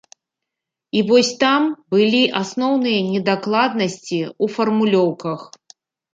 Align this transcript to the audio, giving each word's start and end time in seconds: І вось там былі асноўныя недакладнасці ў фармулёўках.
І 0.99 1.03
вось 1.09 1.29
там 1.43 1.67
былі 1.97 2.21
асноўныя 2.41 2.99
недакладнасці 3.11 4.19
ў 4.43 4.45
фармулёўках. 4.57 5.39